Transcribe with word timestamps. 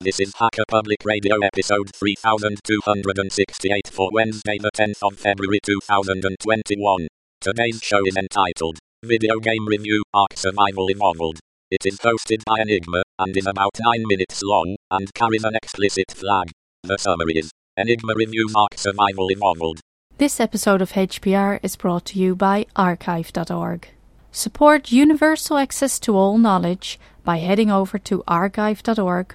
This 0.00 0.20
is 0.20 0.32
Hacker 0.38 0.62
Public 0.68 1.04
Radio 1.04 1.40
episode 1.40 1.90
3268 1.92 3.88
for 3.92 4.10
Wednesday, 4.12 4.56
the 4.56 4.70
10th 4.70 5.02
of 5.02 5.18
February 5.18 5.58
2021. 5.60 7.08
Today's 7.40 7.80
show 7.82 8.06
is 8.06 8.16
entitled 8.16 8.78
Video 9.04 9.40
Game 9.40 9.66
Review 9.66 10.04
Ark 10.14 10.34
Survival 10.36 10.88
Evolved. 10.88 11.40
It 11.72 11.84
is 11.84 11.98
hosted 11.98 12.44
by 12.46 12.60
Enigma 12.60 13.02
and 13.18 13.36
is 13.36 13.48
about 13.48 13.72
9 13.76 14.04
minutes 14.06 14.40
long 14.44 14.76
and 14.92 15.12
carries 15.14 15.42
an 15.42 15.56
explicit 15.56 16.12
flag. 16.12 16.52
The 16.84 16.96
summary 16.96 17.32
is 17.34 17.50
Enigma 17.76 18.14
reviews 18.14 18.54
Ark 18.54 18.74
Survival 18.76 19.32
Evolved. 19.32 19.80
This 20.18 20.38
episode 20.38 20.80
of 20.80 20.92
HPR 20.92 21.58
is 21.60 21.74
brought 21.74 22.04
to 22.04 22.20
you 22.20 22.36
by 22.36 22.66
archive.org. 22.76 23.88
Support 24.30 24.92
universal 24.92 25.56
access 25.56 25.98
to 25.98 26.16
all 26.16 26.38
knowledge 26.38 27.00
by 27.24 27.38
heading 27.38 27.72
over 27.72 27.98
to 27.98 28.22
archive.org 28.28 29.34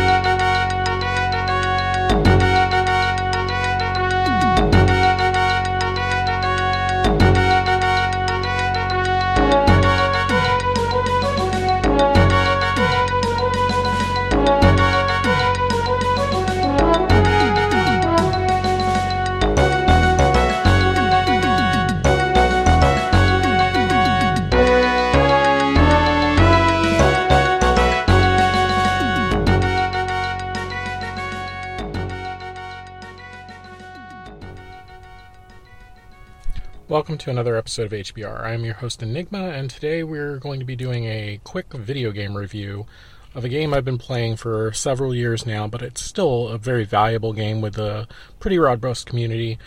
Welcome 36.91 37.17
to 37.19 37.29
another 37.29 37.55
episode 37.55 37.85
of 37.85 37.93
HPR. 37.93 38.41
I 38.41 38.51
am 38.51 38.65
your 38.65 38.73
host 38.73 39.01
Enigma, 39.01 39.51
and 39.51 39.69
today 39.69 40.03
we're 40.03 40.39
going 40.39 40.59
to 40.59 40.65
be 40.65 40.75
doing 40.75 41.05
a 41.05 41.39
quick 41.45 41.71
video 41.71 42.11
game 42.11 42.35
review 42.35 42.85
of 43.33 43.45
a 43.45 43.47
game 43.47 43.73
I've 43.73 43.85
been 43.85 43.97
playing 43.97 44.35
for 44.35 44.73
several 44.73 45.15
years 45.15 45.45
now, 45.45 45.67
but 45.67 45.81
it's 45.81 46.01
still 46.01 46.49
a 46.49 46.57
very 46.57 46.83
valuable 46.83 47.31
game 47.31 47.61
with 47.61 47.77
a 47.77 48.09
pretty 48.41 48.59
robust 48.59 49.05
community. 49.05 49.57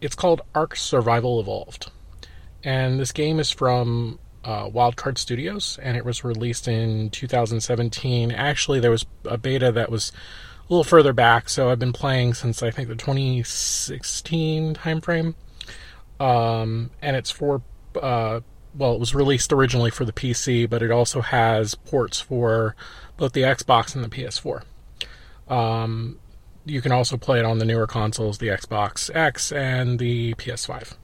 It's 0.00 0.16
called 0.16 0.40
Ark 0.52 0.74
Survival 0.74 1.38
Evolved. 1.38 1.92
And 2.64 2.98
this 2.98 3.12
game 3.12 3.38
is 3.38 3.52
from 3.52 4.18
uh, 4.42 4.64
Wildcard 4.64 5.16
Studios, 5.16 5.78
and 5.80 5.96
it 5.96 6.04
was 6.04 6.24
released 6.24 6.66
in 6.66 7.10
2017. 7.10 8.32
Actually, 8.32 8.80
there 8.80 8.90
was 8.90 9.06
a 9.24 9.38
beta 9.38 9.70
that 9.70 9.92
was 9.92 10.10
a 10.68 10.72
little 10.72 10.82
further 10.82 11.12
back, 11.12 11.50
so 11.50 11.70
I've 11.70 11.78
been 11.78 11.92
playing 11.92 12.34
since 12.34 12.64
I 12.64 12.72
think 12.72 12.88
the 12.88 12.96
2016 12.96 14.74
timeframe 14.74 15.36
um, 16.20 16.90
and 17.00 17.16
it's 17.16 17.30
for 17.30 17.62
uh, 18.00 18.40
well, 18.74 18.94
it 18.94 19.00
was 19.00 19.14
released 19.14 19.52
originally 19.52 19.90
for 19.90 20.04
the 20.04 20.12
PC, 20.12 20.68
but 20.68 20.82
it 20.82 20.90
also 20.90 21.20
has 21.20 21.74
ports 21.74 22.20
for 22.20 22.76
both 23.16 23.32
the 23.32 23.42
Xbox 23.42 23.94
and 23.94 24.04
the 24.04 24.08
PS4. 24.08 24.62
Um, 25.52 26.18
you 26.64 26.80
can 26.80 26.92
also 26.92 27.16
play 27.16 27.38
it 27.38 27.44
on 27.44 27.58
the 27.58 27.64
newer 27.64 27.86
consoles, 27.86 28.38
the 28.38 28.48
Xbox 28.48 29.14
X 29.14 29.50
and 29.50 29.98
the 29.98 30.34
PS5. 30.34 30.94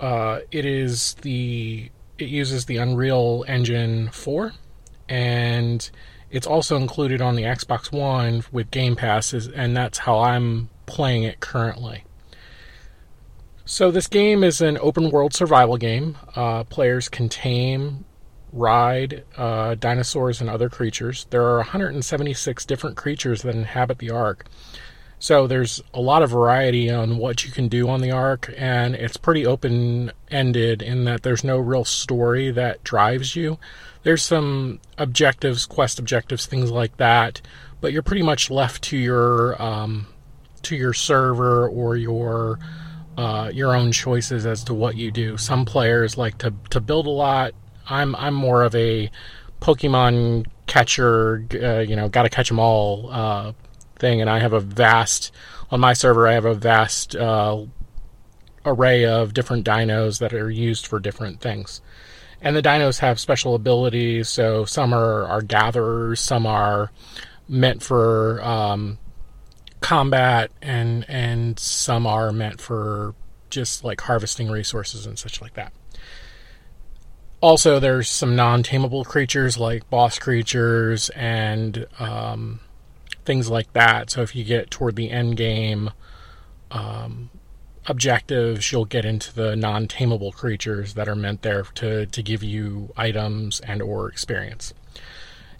Uh, 0.00 0.40
it 0.50 0.64
is 0.64 1.14
the 1.22 1.90
it 2.18 2.28
uses 2.28 2.66
the 2.66 2.76
Unreal 2.76 3.44
Engine 3.48 4.08
4, 4.10 4.52
and 5.08 5.90
it's 6.30 6.46
also 6.46 6.76
included 6.76 7.20
on 7.20 7.34
the 7.34 7.42
Xbox 7.42 7.90
One 7.90 8.44
with 8.52 8.70
Game 8.70 8.94
Passes, 8.96 9.48
and 9.48 9.76
that's 9.76 9.98
how 9.98 10.20
I'm 10.20 10.68
playing 10.86 11.24
it 11.24 11.40
currently. 11.40 12.04
So, 13.66 13.90
this 13.90 14.08
game 14.08 14.44
is 14.44 14.60
an 14.60 14.76
open 14.82 15.10
world 15.10 15.32
survival 15.32 15.78
game. 15.78 16.18
Uh, 16.36 16.64
players 16.64 17.08
can 17.08 17.30
tame, 17.30 18.04
ride 18.52 19.24
uh, 19.38 19.74
dinosaurs 19.76 20.42
and 20.42 20.50
other 20.50 20.68
creatures. 20.68 21.26
There 21.30 21.42
are 21.42 21.56
176 21.56 22.66
different 22.66 22.98
creatures 22.98 23.40
that 23.40 23.54
inhabit 23.54 24.00
the 24.00 24.10
Ark. 24.10 24.44
So, 25.18 25.46
there's 25.46 25.82
a 25.94 26.00
lot 26.02 26.22
of 26.22 26.28
variety 26.28 26.90
on 26.90 27.16
what 27.16 27.46
you 27.46 27.52
can 27.52 27.68
do 27.68 27.88
on 27.88 28.02
the 28.02 28.10
Ark, 28.10 28.52
and 28.54 28.94
it's 28.94 29.16
pretty 29.16 29.46
open 29.46 30.12
ended 30.30 30.82
in 30.82 31.04
that 31.04 31.22
there's 31.22 31.42
no 31.42 31.56
real 31.56 31.86
story 31.86 32.50
that 32.50 32.84
drives 32.84 33.34
you. 33.34 33.58
There's 34.02 34.22
some 34.22 34.78
objectives, 34.98 35.64
quest 35.64 35.98
objectives, 35.98 36.44
things 36.44 36.70
like 36.70 36.98
that, 36.98 37.40
but 37.80 37.94
you're 37.94 38.02
pretty 38.02 38.22
much 38.22 38.50
left 38.50 38.84
to 38.84 38.98
your 38.98 39.60
um, 39.60 40.06
to 40.64 40.76
your 40.76 40.92
server 40.92 41.66
or 41.66 41.96
your 41.96 42.58
uh, 43.16 43.50
your 43.52 43.74
own 43.74 43.92
choices 43.92 44.46
as 44.46 44.64
to 44.64 44.74
what 44.74 44.96
you 44.96 45.10
do. 45.10 45.36
Some 45.36 45.64
players 45.64 46.16
like 46.16 46.38
to 46.38 46.52
to 46.70 46.80
build 46.80 47.06
a 47.06 47.10
lot. 47.10 47.54
I'm 47.88 48.14
I'm 48.16 48.34
more 48.34 48.62
of 48.62 48.74
a 48.74 49.10
Pokemon 49.60 50.46
catcher, 50.66 51.44
uh, 51.54 51.80
you 51.80 51.96
know, 51.96 52.08
got 52.08 52.22
to 52.22 52.28
catch 52.28 52.48
them 52.48 52.58
all 52.58 53.08
uh, 53.10 53.52
thing, 53.96 54.20
and 54.20 54.28
I 54.28 54.40
have 54.40 54.52
a 54.52 54.60
vast 54.60 55.32
on 55.70 55.80
my 55.80 55.92
server. 55.92 56.28
I 56.28 56.34
have 56.34 56.44
a 56.44 56.54
vast 56.54 57.16
uh, 57.16 57.64
array 58.64 59.06
of 59.06 59.34
different 59.34 59.66
dinos 59.66 60.18
that 60.18 60.32
are 60.32 60.50
used 60.50 60.86
for 60.86 60.98
different 60.98 61.40
things. 61.40 61.80
And 62.40 62.54
the 62.54 62.62
dinos 62.62 62.98
have 62.98 63.18
special 63.18 63.54
abilities, 63.54 64.28
so 64.28 64.64
some 64.64 64.92
are, 64.92 65.24
are 65.24 65.40
gatherers, 65.40 66.20
some 66.20 66.46
are 66.46 66.90
meant 67.48 67.82
for 67.82 68.42
um, 68.42 68.98
combat 69.84 70.50
and 70.62 71.04
and 71.10 71.58
some 71.58 72.06
are 72.06 72.32
meant 72.32 72.58
for 72.58 73.14
just 73.50 73.84
like 73.84 74.00
harvesting 74.00 74.50
resources 74.50 75.04
and 75.04 75.18
such 75.18 75.42
like 75.42 75.52
that. 75.54 75.74
Also, 77.42 77.78
there's 77.78 78.08
some 78.08 78.34
non-tameable 78.34 79.04
creatures 79.04 79.58
like 79.58 79.88
boss 79.90 80.18
creatures 80.18 81.10
and 81.10 81.86
um, 81.98 82.60
things 83.26 83.50
like 83.50 83.70
that. 83.74 84.08
So 84.08 84.22
if 84.22 84.34
you 84.34 84.42
get 84.42 84.70
toward 84.70 84.96
the 84.96 85.10
end 85.10 85.36
game 85.36 85.90
um, 86.70 87.28
objectives, 87.84 88.72
you'll 88.72 88.86
get 88.86 89.04
into 89.04 89.34
the 89.34 89.54
non-tameable 89.54 90.32
creatures 90.32 90.94
that 90.94 91.08
are 91.08 91.14
meant 91.14 91.42
there 91.42 91.64
to 91.74 92.06
to 92.06 92.22
give 92.22 92.42
you 92.42 92.90
items 92.96 93.60
and 93.60 93.82
or 93.82 94.08
experience 94.08 94.72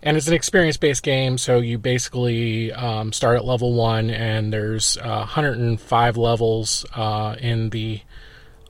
and 0.05 0.17
it's 0.17 0.29
an 0.29 0.35
experience 0.35 0.77
based 0.77 1.03
game 1.03 1.37
so 1.39 1.59
you 1.59 1.79
basically 1.79 2.71
um, 2.73 3.13
start 3.13 3.37
at 3.37 3.45
level 3.45 3.73
one 3.73 4.11
and 4.11 4.53
there's 4.53 4.97
uh, 4.99 5.19
105 5.19 6.17
levels 6.17 6.87
uh, 6.95 7.35
in 7.41 7.71
the 7.71 8.01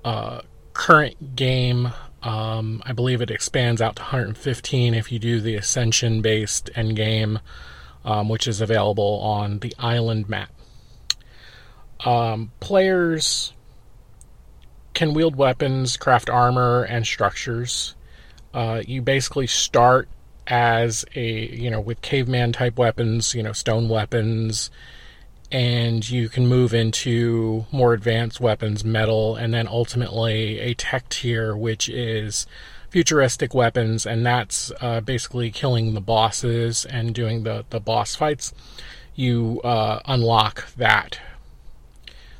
uh, 0.04 0.40
current 0.72 1.36
game. 1.36 1.92
Um, 2.22 2.82
i 2.86 2.92
believe 2.92 3.20
it 3.20 3.30
expands 3.30 3.82
out 3.82 3.96
to 3.96 4.02
115 4.02 4.94
if 4.94 5.12
you 5.12 5.18
do 5.18 5.42
the 5.42 5.56
ascension 5.56 6.22
based 6.22 6.70
end 6.74 6.96
game 6.96 7.38
um, 8.04 8.28
which 8.28 8.46
is 8.46 8.60
available 8.60 9.20
on 9.20 9.58
the 9.60 9.74
island 9.78 10.28
map. 10.28 10.50
Um, 12.04 12.52
players 12.60 13.52
can 14.92 15.14
wield 15.14 15.36
weapons 15.36 15.96
craft 15.96 16.28
armor 16.28 16.82
and 16.84 17.06
structures. 17.06 17.94
Uh, 18.52 18.82
you 18.86 19.02
basically 19.02 19.46
start 19.46 20.08
as 20.46 21.04
a 21.14 21.54
you 21.54 21.70
know 21.70 21.80
with 21.80 22.00
caveman 22.02 22.52
type 22.52 22.78
weapons, 22.78 23.34
you 23.34 23.42
know 23.42 23.52
stone 23.52 23.88
weapons, 23.88 24.70
and 25.50 26.08
you 26.08 26.28
can 26.28 26.46
move 26.46 26.74
into 26.74 27.66
more 27.72 27.92
advanced 27.94 28.40
weapons, 28.40 28.84
metal, 28.84 29.36
and 29.36 29.54
then 29.54 29.68
ultimately 29.68 30.58
a 30.60 30.74
tech 30.74 31.08
tier, 31.08 31.56
which 31.56 31.88
is 31.88 32.46
futuristic 32.90 33.54
weapons, 33.54 34.06
and 34.06 34.24
that's 34.24 34.70
uh, 34.80 35.00
basically 35.00 35.50
killing 35.50 35.94
the 35.94 36.00
bosses 36.00 36.84
and 36.84 37.14
doing 37.14 37.44
the 37.44 37.64
the 37.70 37.80
boss 37.80 38.14
fights. 38.14 38.52
You 39.14 39.60
uh, 39.62 40.00
unlock 40.06 40.72
that. 40.76 41.20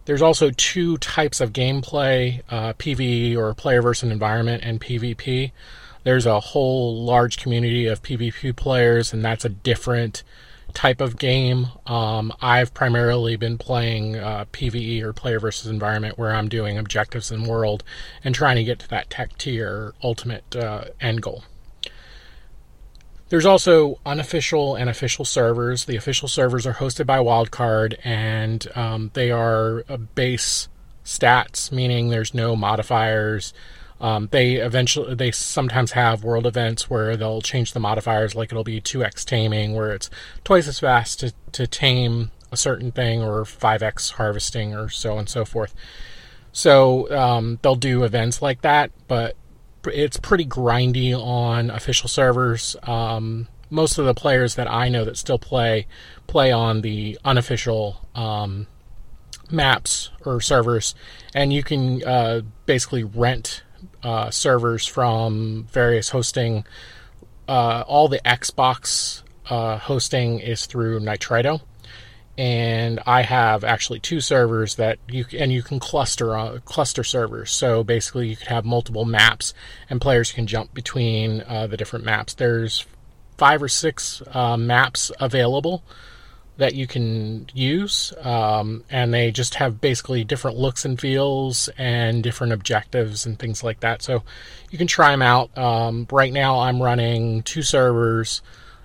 There's 0.06 0.22
also 0.22 0.50
two 0.50 0.98
types 0.98 1.40
of 1.40 1.52
gameplay: 1.52 2.42
uh, 2.50 2.74
PVE 2.74 3.36
or 3.36 3.54
player 3.54 3.80
versus 3.80 4.10
environment, 4.10 4.62
and 4.64 4.80
PvP 4.80 5.52
there's 6.04 6.26
a 6.26 6.38
whole 6.38 7.02
large 7.02 7.38
community 7.38 7.86
of 7.86 8.02
PvP 8.02 8.54
players, 8.54 9.12
and 9.12 9.24
that's 9.24 9.44
a 9.44 9.48
different 9.48 10.22
type 10.74 11.00
of 11.00 11.18
game. 11.18 11.68
Um, 11.86 12.32
I've 12.40 12.74
primarily 12.74 13.36
been 13.36 13.58
playing 13.58 14.16
uh, 14.16 14.44
PVE 14.52 15.02
or 15.02 15.12
player 15.12 15.40
versus 15.40 15.70
environment, 15.70 16.18
where 16.18 16.34
I'm 16.34 16.48
doing 16.48 16.76
objectives 16.76 17.30
in 17.30 17.44
world 17.44 17.82
and 18.22 18.34
trying 18.34 18.56
to 18.56 18.64
get 18.64 18.78
to 18.80 18.88
that 18.88 19.08
tech 19.08 19.38
tier 19.38 19.94
ultimate 20.02 20.54
uh, 20.54 20.86
end 21.00 21.22
goal. 21.22 21.44
There's 23.30 23.46
also 23.46 23.98
unofficial 24.04 24.76
and 24.76 24.90
official 24.90 25.24
servers. 25.24 25.86
The 25.86 25.96
official 25.96 26.28
servers 26.28 26.66
are 26.66 26.74
hosted 26.74 27.06
by 27.06 27.18
Wildcard, 27.18 27.98
and 28.04 28.66
um, 28.76 29.10
they 29.14 29.30
are 29.30 29.84
base 30.14 30.68
stats, 31.04 31.72
meaning 31.72 32.10
there's 32.10 32.34
no 32.34 32.54
modifiers 32.54 33.54
Um, 34.04 34.28
they 34.32 34.56
eventually 34.56 35.14
they 35.14 35.30
sometimes 35.30 35.92
have 35.92 36.24
world 36.24 36.46
events 36.46 36.90
where 36.90 37.16
they'll 37.16 37.40
change 37.40 37.72
the 37.72 37.80
modifiers, 37.80 38.34
like 38.34 38.52
it'll 38.52 38.62
be 38.62 38.78
two 38.78 39.02
x 39.02 39.24
taming, 39.24 39.74
where 39.74 39.94
it's 39.94 40.10
twice 40.44 40.68
as 40.68 40.78
fast 40.78 41.20
to, 41.20 41.32
to 41.52 41.66
tame 41.66 42.30
a 42.52 42.56
certain 42.58 42.92
thing, 42.92 43.22
or 43.22 43.46
five 43.46 43.82
x 43.82 44.10
harvesting, 44.10 44.74
or 44.74 44.90
so 44.90 45.16
and 45.16 45.30
so 45.30 45.46
forth. 45.46 45.74
So 46.52 47.10
um, 47.16 47.58
they'll 47.62 47.76
do 47.76 48.04
events 48.04 48.42
like 48.42 48.60
that, 48.60 48.90
but 49.08 49.36
it's 49.86 50.18
pretty 50.18 50.44
grindy 50.44 51.14
on 51.18 51.70
official 51.70 52.10
servers. 52.10 52.76
Um, 52.82 53.48
most 53.70 53.96
of 53.96 54.04
the 54.04 54.12
players 54.12 54.54
that 54.56 54.70
I 54.70 54.90
know 54.90 55.06
that 55.06 55.16
still 55.16 55.38
play 55.38 55.86
play 56.26 56.52
on 56.52 56.82
the 56.82 57.18
unofficial 57.24 58.06
um, 58.14 58.66
maps 59.50 60.10
or 60.26 60.42
servers, 60.42 60.94
and 61.34 61.54
you 61.54 61.62
can 61.62 62.04
uh, 62.04 62.42
basically 62.66 63.02
rent 63.02 63.62
uh, 64.02 64.30
servers 64.30 64.86
from 64.86 65.66
various 65.70 66.08
hosting. 66.10 66.64
Uh, 67.48 67.84
all 67.86 68.08
the 68.08 68.20
Xbox 68.24 69.22
uh, 69.48 69.78
hosting 69.78 70.40
is 70.40 70.66
through 70.66 71.00
Nitrado, 71.00 71.60
and 72.38 73.00
I 73.06 73.22
have 73.22 73.64
actually 73.64 74.00
two 74.00 74.20
servers 74.20 74.76
that 74.76 74.98
you 75.08 75.24
and 75.38 75.52
you 75.52 75.62
can 75.62 75.78
cluster 75.78 76.36
uh, 76.36 76.58
cluster 76.64 77.04
servers. 77.04 77.50
So 77.50 77.84
basically, 77.84 78.28
you 78.28 78.36
could 78.36 78.48
have 78.48 78.64
multiple 78.64 79.04
maps, 79.04 79.52
and 79.90 80.00
players 80.00 80.32
can 80.32 80.46
jump 80.46 80.72
between 80.74 81.42
uh, 81.42 81.66
the 81.66 81.76
different 81.76 82.04
maps. 82.04 82.34
There's 82.34 82.86
five 83.36 83.62
or 83.62 83.68
six 83.68 84.22
maps 84.32 85.10
available 85.20 85.82
that 86.56 86.74
you 86.74 86.86
can 86.86 87.48
use, 87.52 88.12
um, 88.20 88.84
and 88.88 89.12
they 89.12 89.32
just 89.32 89.56
have 89.56 89.80
basically 89.80 90.22
different 90.22 90.56
looks 90.56 90.84
and 90.84 91.00
feels 91.00 91.68
and 91.76 92.22
different 92.22 92.52
objectives 92.52 93.26
and 93.26 93.38
things 93.38 93.64
like 93.64 93.80
that. 93.80 94.02
So 94.02 94.22
you 94.70 94.78
can 94.78 94.86
try 94.86 95.10
them 95.10 95.22
out. 95.22 95.56
Um, 95.58 96.06
right 96.12 96.32
now, 96.32 96.60
I'm 96.60 96.80
running 96.80 97.42
two 97.42 97.62
servers 97.62 98.40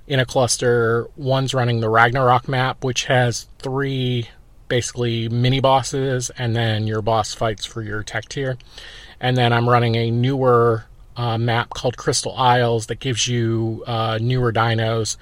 in 0.07 0.19
a 0.19 0.25
cluster. 0.25 1.07
One's 1.15 1.53
running 1.53 1.79
the 1.79 1.89
Ragnarok 1.89 2.47
map, 2.47 2.83
which 2.83 3.05
has 3.05 3.45
three 3.59 4.29
basically 4.67 5.29
mini 5.29 5.59
bosses, 5.59 6.31
and 6.37 6.55
then 6.55 6.87
your 6.87 7.01
boss 7.03 7.33
fights 7.33 7.65
for 7.65 7.83
your 7.83 8.01
tech 8.01 8.27
tier. 8.29 8.57
And 9.19 9.37
then 9.37 9.53
I'm 9.53 9.69
running 9.69 9.95
a 9.95 10.09
newer 10.09 10.85
uh, 11.15 11.37
map 11.37 11.69
called 11.71 11.97
Crystal 11.97 12.35
Isles 12.35 12.87
that 12.87 12.99
gives 12.99 13.27
you 13.27 13.83
uh, 13.85 14.17
newer 14.21 14.51
dinos 14.51 15.17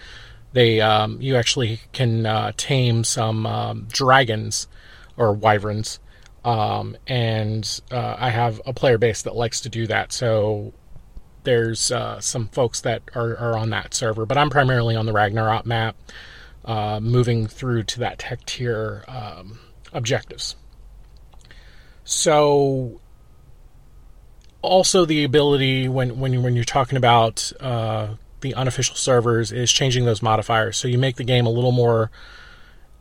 they 0.58 0.82
um, 0.82 1.22
you 1.22 1.36
actually 1.36 1.80
can 1.94 2.26
uh, 2.26 2.52
tame 2.58 3.04
some 3.04 3.46
um, 3.46 3.88
dragons 3.92 4.68
or 5.16 5.32
wyverns, 5.32 6.00
um, 6.44 6.98
and 7.06 7.80
uh, 7.92 8.16
I 8.18 8.32
have 8.32 8.60
a 8.66 8.74
player 8.74 8.98
base 8.98 9.22
that 9.22 9.36
likes 9.36 9.62
to 9.62 9.70
do 9.70 9.86
that. 9.86 10.12
So 10.12 10.74
there's 11.44 11.92
uh, 11.92 12.20
some 12.22 12.48
folks 12.48 12.82
that 12.82 13.04
are, 13.14 13.38
are, 13.38 13.56
on 13.56 13.70
that 13.70 13.94
server, 13.94 14.26
but 14.26 14.36
I'm 14.36 14.50
primarily 14.50 14.96
on 14.96 15.06
the 15.06 15.14
Ragnarok 15.14 15.68
map, 15.68 15.96
uh, 16.66 17.00
moving 17.02 17.46
through 17.46 17.84
to 17.84 18.00
that 18.00 18.18
tech 18.18 18.44
tier 18.46 19.06
um, 19.08 19.60
objectives. 19.94 20.56
So 22.04 23.00
also 24.64 25.06
the 25.06 25.24
ability 25.24 25.88
when 25.88 26.20
when 26.20 26.42
when 26.42 26.56
you're 26.56 26.66
talking 26.66 26.98
about 26.98 27.52
uh, 27.60 28.16
the 28.42 28.54
unofficial 28.56 28.96
servers 28.96 29.52
is 29.52 29.72
changing 29.72 30.06
those 30.06 30.22
modifiers. 30.22 30.78
So 30.78 30.88
you 30.88 30.98
make 30.98 31.16
the 31.16 31.24
game 31.24 31.46
a 31.46 31.50
little 31.50 31.72
more 31.72 32.12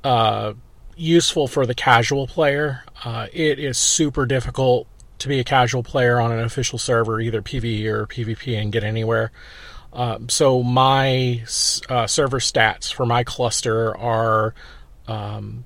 uh, 0.04 0.54
useful 0.96 1.46
for 1.46 1.66
the 1.66 1.74
casual 1.74 2.26
player. 2.26 2.84
Uh, 3.04 3.26
it 3.32 3.58
is 3.58 3.78
super 3.78 4.26
difficult 4.26 4.86
to 5.18 5.28
be 5.28 5.38
a 5.38 5.44
casual 5.44 5.82
player 5.82 6.20
on 6.20 6.32
an 6.32 6.40
official 6.40 6.78
server, 6.78 7.20
either 7.20 7.42
PvE 7.42 7.84
or 7.86 8.06
PvP, 8.06 8.60
and 8.60 8.72
get 8.72 8.84
anywhere. 8.84 9.32
Um, 9.92 10.28
so 10.28 10.62
my 10.62 11.42
uh, 11.88 12.06
server 12.06 12.38
stats 12.38 12.92
for 12.92 13.06
my 13.06 13.24
cluster 13.24 13.96
are 13.96 14.54
um, 15.08 15.64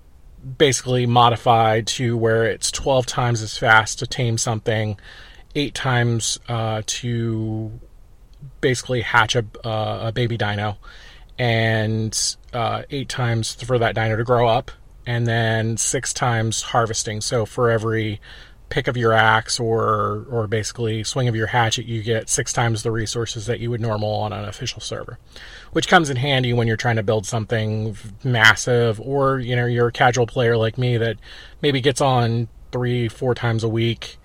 basically 0.59 1.07
modified 1.07 1.87
to 1.89 2.17
where 2.17 2.45
it's 2.45 2.71
12 2.71 3.07
times 3.07 3.43
as 3.43 3.59
fast 3.59 3.99
to 3.99 4.07
tame 4.07 4.39
something, 4.39 4.99
eight 5.55 5.75
times 5.75 6.39
uh, 6.49 6.83
to 6.87 7.73
basically 8.61 9.03
hatch 9.03 9.37
a, 9.37 9.45
uh, 9.65 10.09
a 10.09 10.13
baby 10.13 10.37
dino, 10.37 10.79
and 11.39 12.37
uh, 12.53 12.83
eight 12.91 13.09
times 13.09 13.55
for 13.55 13.79
that 13.79 13.95
dino 13.95 14.17
to 14.17 14.25
grow 14.25 14.49
up, 14.49 14.71
and 15.07 15.27
then 15.27 15.77
six 15.77 16.13
times 16.13 16.63
harvesting. 16.63 17.21
So 17.21 17.47
for 17.47 17.71
every 17.71 18.21
pick 18.69 18.87
of 18.87 18.97
your 18.97 19.13
axe 19.13 19.59
or 19.59 20.27
or 20.31 20.47
basically 20.47 21.03
swing 21.05 21.29
of 21.29 21.37
your 21.37 21.49
hatchet, 21.49 21.87
you 21.87 22.03
get 22.03 22.29
six 22.29 22.53
times 22.53 22.83
the 22.83 22.91
resources 22.91 23.47
that 23.47 23.61
you 23.61 23.71
would 23.71 23.81
normal 23.81 24.13
on 24.13 24.33
an 24.33 24.45
official 24.45 24.81
server, 24.81 25.19
which 25.73 25.89
comes 25.89 26.09
in 26.09 26.17
handy 26.17 26.53
when 26.53 26.67
you're 26.67 26.77
trying 26.77 26.97
to 26.97 27.03
build 27.03 27.27
something 27.27 27.97
massive, 28.25 29.01
or 29.01 29.39
you 29.41 29.57
know 29.57 29.67
you're 29.67 29.89
a 29.89 29.93
casual 29.93 30.27
player 30.27 30.57
like 30.57 30.79
me 30.79 30.97
that 30.97 31.17
maybe 31.61 31.81
gets 31.81 32.01
on 32.01 32.49
three 32.73 33.09
four 33.09 33.35
times 33.35 33.65
a 33.65 33.69
week 33.69 34.17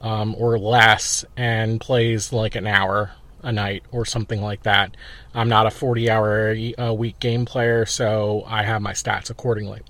um, 0.00 0.34
or 0.36 0.58
less 0.58 1.24
and 1.36 1.80
plays 1.80 2.32
like 2.32 2.56
an 2.56 2.66
hour 2.66 3.12
a 3.42 3.52
night 3.52 3.84
or 3.90 4.04
something 4.04 4.40
like 4.40 4.62
that. 4.62 4.96
I'm 5.34 5.48
not 5.48 5.66
a 5.66 5.70
40 5.70 6.10
hour 6.10 6.56
a 6.78 6.94
week 6.94 7.18
game 7.20 7.44
player, 7.44 7.86
so 7.86 8.44
I 8.46 8.62
have 8.62 8.82
my 8.82 8.92
stats 8.92 9.30
accordingly. 9.30 9.80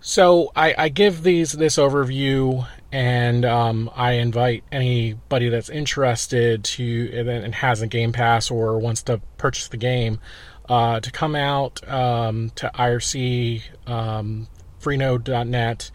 So 0.00 0.52
I, 0.54 0.74
I 0.76 0.88
give 0.90 1.22
these 1.22 1.52
this 1.52 1.76
overview, 1.76 2.66
and 2.92 3.44
um, 3.46 3.90
I 3.96 4.12
invite 4.12 4.62
anybody 4.70 5.48
that's 5.48 5.70
interested 5.70 6.62
to 6.64 7.26
and 7.26 7.54
has 7.54 7.80
a 7.80 7.86
Game 7.86 8.12
Pass 8.12 8.50
or 8.50 8.78
wants 8.78 9.02
to 9.04 9.22
purchase 9.38 9.68
the 9.68 9.78
game 9.78 10.20
uh, 10.68 11.00
to 11.00 11.10
come 11.10 11.34
out 11.34 11.86
um, 11.88 12.50
to 12.56 12.70
IRC 12.74 13.62
um, 13.86 14.46
freenode.net 14.78 15.90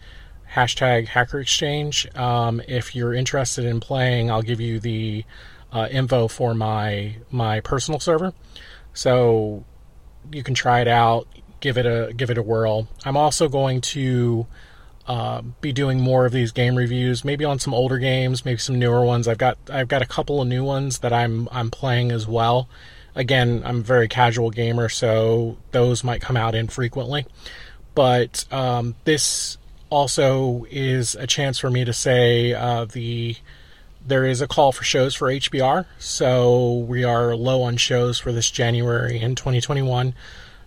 hashtag 0.54 1.06
hacker 1.06 1.38
exchange. 1.38 2.08
Um, 2.16 2.60
if 2.66 2.96
you're 2.96 3.14
interested 3.14 3.64
in 3.64 3.80
playing, 3.80 4.30
I'll 4.30 4.42
give 4.42 4.60
you 4.60 4.80
the 4.80 5.24
uh, 5.72 5.88
info 5.90 6.28
for 6.28 6.54
my 6.54 7.16
my 7.30 7.60
personal 7.60 8.00
server, 8.00 8.32
so 8.92 9.64
you 10.32 10.42
can 10.42 10.54
try 10.54 10.80
it 10.80 10.88
out, 10.88 11.26
give 11.60 11.78
it 11.78 11.86
a 11.86 12.12
give 12.14 12.30
it 12.30 12.38
a 12.38 12.42
whirl. 12.42 12.88
I'm 13.04 13.16
also 13.16 13.48
going 13.48 13.80
to 13.82 14.46
uh, 15.06 15.42
be 15.60 15.72
doing 15.72 16.00
more 16.00 16.26
of 16.26 16.32
these 16.32 16.52
game 16.52 16.76
reviews, 16.76 17.24
maybe 17.24 17.44
on 17.44 17.58
some 17.58 17.74
older 17.74 17.98
games, 17.98 18.44
maybe 18.44 18.58
some 18.58 18.78
newer 18.78 19.04
ones. 19.04 19.26
I've 19.26 19.38
got 19.38 19.58
I've 19.70 19.88
got 19.88 20.02
a 20.02 20.06
couple 20.06 20.40
of 20.40 20.48
new 20.48 20.64
ones 20.64 21.00
that 21.00 21.12
I'm 21.12 21.48
I'm 21.50 21.70
playing 21.70 22.12
as 22.12 22.26
well. 22.26 22.68
Again, 23.14 23.62
I'm 23.64 23.78
a 23.78 23.82
very 23.82 24.06
casual 24.06 24.50
gamer, 24.50 24.88
so 24.88 25.56
those 25.72 26.04
might 26.04 26.20
come 26.20 26.36
out 26.36 26.54
infrequently. 26.54 27.26
But 27.94 28.44
um, 28.52 28.94
this 29.04 29.58
also 29.90 30.64
is 30.70 31.16
a 31.16 31.26
chance 31.26 31.58
for 31.58 31.70
me 31.70 31.84
to 31.84 31.92
say 31.92 32.54
uh, 32.54 32.84
the 32.84 33.36
there 34.06 34.24
is 34.24 34.40
a 34.40 34.48
call 34.48 34.72
for 34.72 34.84
shows 34.84 35.14
for 35.14 35.28
HPR, 35.28 35.86
so 35.98 36.78
we 36.78 37.04
are 37.04 37.36
low 37.36 37.62
on 37.62 37.76
shows 37.76 38.18
for 38.18 38.32
this 38.32 38.50
January 38.50 39.20
in 39.20 39.34
2021. 39.34 40.14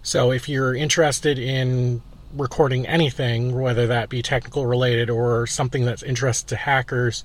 So 0.02 0.32
if 0.32 0.48
you're 0.50 0.76
interested 0.76 1.40
in 1.40 2.02
recording 2.36 2.86
anything, 2.88 3.60
whether 3.60 3.88
that 3.88 4.10
be 4.10 4.22
technical 4.22 4.66
related 4.66 5.10
or 5.10 5.48
something 5.48 5.86
that's 5.86 6.04
interest 6.04 6.50
to 6.50 6.56
hackers, 6.56 7.24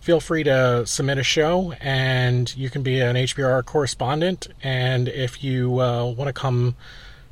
feel 0.00 0.20
free 0.20 0.42
to 0.42 0.84
submit 0.86 1.18
a 1.18 1.22
show 1.22 1.72
and 1.80 2.54
you 2.56 2.68
can 2.70 2.82
be 2.82 3.00
an 3.00 3.14
HPR 3.16 3.64
correspondent. 3.64 4.48
And 4.62 5.08
if 5.08 5.44
you 5.44 5.80
uh, 5.80 6.04
want 6.06 6.28
to 6.28 6.32
come 6.32 6.76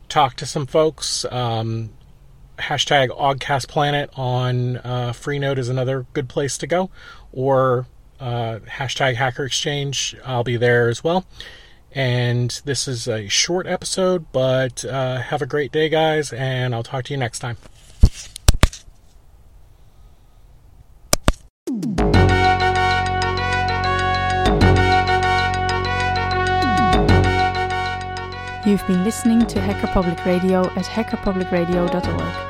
talk 0.09 0.37
to 0.37 0.47
some 0.47 0.67
folks, 0.67 1.25
um, 1.31 1.91
hashtag 2.61 3.09
OggcastPlanet 3.09 4.17
on 4.19 4.77
uh, 4.79 5.13
Freenode 5.13 5.59
is 5.59 5.69
another 5.69 6.07
good 6.13 6.29
place 6.29 6.57
to 6.59 6.67
go 6.67 6.91
or 7.33 7.87
uh, 8.21 8.59
hashtag 8.67 9.17
Hacker 9.17 9.45
Exchange. 9.45 10.17
I'll 10.25 10.45
be 10.45 10.57
there 10.57 10.89
as 10.89 11.03
well. 11.03 11.25
And 11.93 12.61
this 12.65 12.87
is 12.87 13.09
a 13.09 13.29
short 13.29 13.67
episode, 13.67 14.27
but 14.31 14.85
uh, 14.85 15.21
have 15.21 15.43
a 15.43 15.47
great 15.47 15.73
day, 15.73 15.89
guys, 15.89 16.33
and 16.33 16.75
I'll 16.75 16.85
talk 16.85 17.05
to 17.07 17.13
you 17.13 17.19
next 17.19 17.41
time. 17.41 17.57
You've 28.67 28.87
been 28.87 29.03
listening 29.05 29.47
to 29.47 29.61
Hacker 29.61 29.89
Public 29.89 30.25
Radio 30.25 30.61
at 30.61 30.85
hackerpublicradio.org. 30.85 32.50